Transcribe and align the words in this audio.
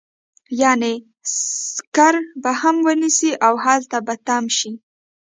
يعنې 0.61 0.93
سکر 1.73 2.13
به 2.41 2.51
هم 2.61 2.75
ونيسي 2.85 3.31
او 3.47 3.53
هلته 3.65 3.97
به 4.05 4.13
تم 4.27 4.43
شي. 4.57 4.71